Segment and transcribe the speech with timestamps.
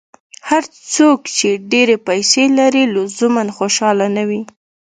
[0.49, 0.63] هر
[0.93, 4.41] څوک چې ډېرې پیسې لري، لزوماً خوشاله نه وي.